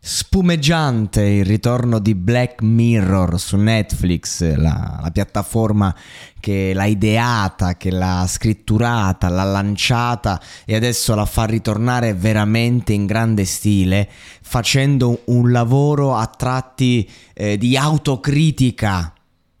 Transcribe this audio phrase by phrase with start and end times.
[0.00, 5.94] Spumeggiante il ritorno di Black Mirror su Netflix, la, la, piattaforma
[6.38, 13.06] che l'ha ideata, che l'ha scritturata, l'ha lanciata e adesso la fa ritornare veramente in
[13.06, 14.08] grande stile,
[14.40, 19.12] facendo un lavoro a tratti eh, di autocritica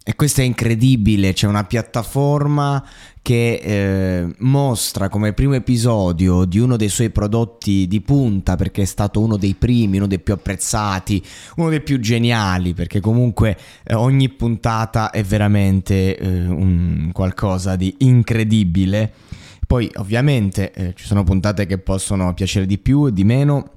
[0.08, 2.82] e questo è incredibile, c'è una piattaforma
[3.20, 8.86] che eh, mostra come primo episodio di uno dei suoi prodotti di punta, perché è
[8.86, 11.22] stato uno dei primi, uno dei più apprezzati,
[11.56, 17.94] uno dei più geniali, perché comunque eh, ogni puntata è veramente eh, un qualcosa di
[17.98, 19.12] incredibile.
[19.66, 23.72] Poi ovviamente eh, ci sono puntate che possono piacere di più e di meno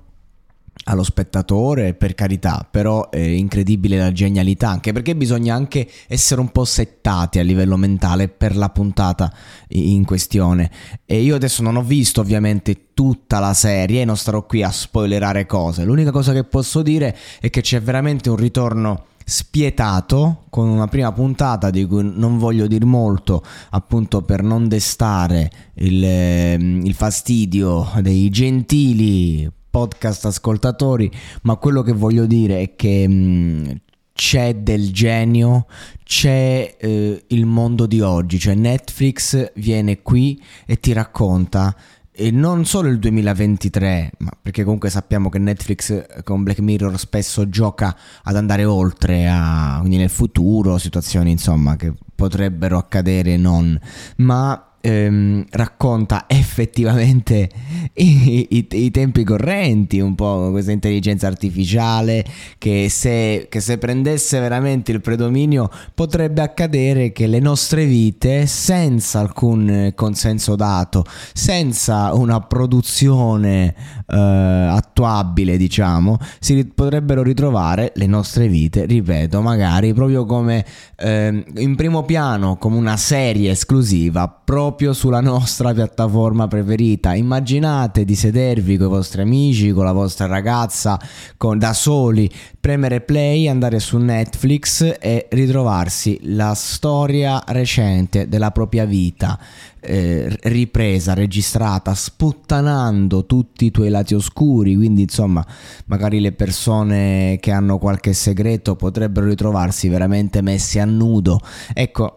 [0.86, 6.50] allo spettatore, per carità, però è incredibile la genialità, anche perché bisogna anche essere un
[6.50, 9.32] po' settati a livello mentale per la puntata
[9.70, 10.72] in questione.
[11.06, 15.46] E io adesso non ho visto ovviamente tutta la serie, non starò qui a spoilerare
[15.46, 15.84] cose.
[15.84, 21.12] L'unica cosa che posso dire è che c'è veramente un ritorno spietato con una prima
[21.12, 27.88] puntata di cui non voglio dire molto appunto per non destare il, ehm, il fastidio
[28.02, 31.10] dei gentili podcast ascoltatori,
[31.44, 33.66] ma quello che voglio dire è che mh, mm,
[34.14, 35.66] c'è del genio,
[36.04, 41.76] c'è eh, il mondo di oggi, cioè Netflix viene qui e ti racconta
[42.14, 47.00] e non solo il 2023, ma perché comunque sappiamo che Netflix eh, con Black Mirror
[47.00, 53.80] spesso gioca ad andare oltre a quindi nel futuro, situazioni insomma che potrebbero accadere non,
[54.18, 57.50] ma ehm, racconta effettivamente
[57.94, 62.26] i, i, i, tempi correnti, un po' questa intelligenza artificiale
[62.58, 69.20] che se, che se prendesse veramente il predominio potrebbe accadere che le nostre vite senza
[69.20, 73.76] alcun consenso dato, senza una produzione
[74.08, 80.66] eh, attuabile diciamo, si potrebbero ritrovare le nostre vite, ripeto, magari proprio come
[80.98, 87.14] eh, in primo piano, come una serie esclusiva proprio proprio sulla nostra piattaforma preferita.
[87.14, 90.98] Immaginate di sedervi con i vostri amici, con la vostra ragazza,
[91.36, 98.86] con, da soli, premere play, andare su Netflix e ritrovarsi la storia recente della propria
[98.86, 99.38] vita.
[99.82, 105.46] Eh, ripresa, registrata, sputtanando tutti i tuoi lati oscuri, quindi insomma
[105.88, 111.42] magari le persone che hanno qualche segreto potrebbero ritrovarsi veramente messi a nudo.
[111.74, 112.14] Ecco,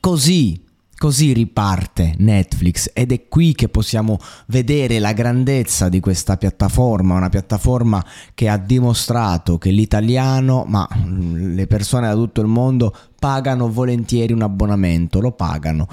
[0.00, 0.64] così
[0.98, 7.28] Così riparte Netflix ed è qui che possiamo vedere la grandezza di questa piattaforma, una
[7.28, 8.02] piattaforma
[8.32, 10.88] che ha dimostrato che l'italiano, ma
[11.34, 15.88] le persone da tutto il mondo pagano volentieri un abbonamento, lo pagano.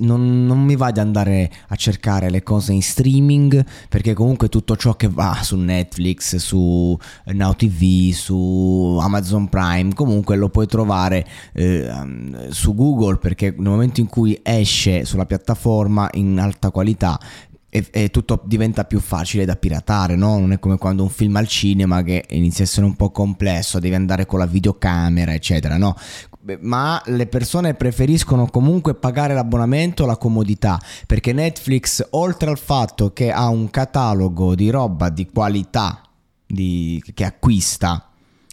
[0.00, 4.76] Non, non, mi va di andare a cercare le cose in streaming perché comunque tutto
[4.76, 6.96] ciò che va su Netflix, su
[7.26, 11.90] Now TV, su Amazon Prime, comunque lo puoi trovare eh,
[12.50, 17.18] su Google perché nel momento in cui esce sulla piattaforma in alta qualità
[17.70, 20.38] e, e, tutto diventa più facile da piratare, no?
[20.38, 23.78] Non è come quando un film al cinema che inizia a essere un po' complesso,
[23.78, 25.94] devi andare con la videocamera, eccetera, no?
[26.60, 33.30] Ma le persone preferiscono comunque pagare l'abbonamento, la comodità, perché Netflix, oltre al fatto che
[33.30, 36.02] ha un catalogo di roba di qualità
[36.46, 38.02] di, che acquista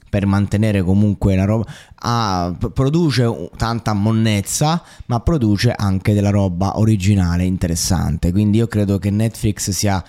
[0.09, 1.65] per mantenere comunque la roba,
[1.95, 8.31] ah, produce tanta monnezza, ma produce anche della roba originale interessante.
[8.31, 10.01] Quindi io credo che Netflix sia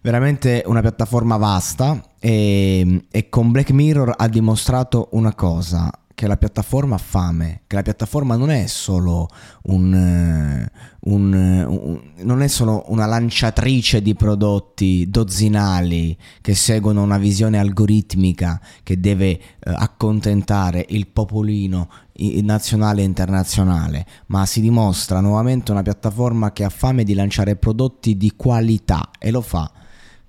[0.00, 5.90] veramente una piattaforma vasta e, e con Black Mirror ha dimostrato una cosa
[6.22, 9.28] che la piattaforma ha fame, che la piattaforma non è solo
[9.62, 10.70] un, eh,
[11.00, 18.60] un, un, non è solo una lanciatrice di prodotti dozzinali che seguono una visione algoritmica
[18.84, 21.88] che deve eh, accontentare il popolino
[22.42, 28.16] nazionale e internazionale, ma si dimostra nuovamente una piattaforma che ha fame di lanciare prodotti
[28.16, 29.68] di qualità e lo fa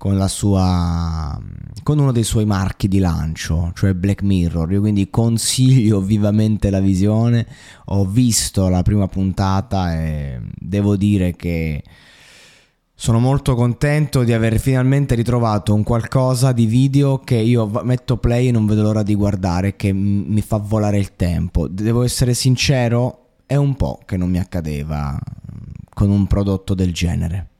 [0.03, 1.39] con, sua,
[1.81, 4.69] con uno dei suoi marchi di lancio, cioè Black Mirror.
[4.73, 7.47] Io quindi consiglio vivamente la visione.
[7.85, 11.81] Ho visto la prima puntata e devo dire che
[12.93, 18.49] sono molto contento di aver finalmente ritrovato un qualcosa di video che io metto play
[18.49, 21.69] e non vedo l'ora di guardare, che mi fa volare il tempo.
[21.69, 25.17] Devo essere sincero, è un po' che non mi accadeva
[25.93, 27.51] con un prodotto del genere.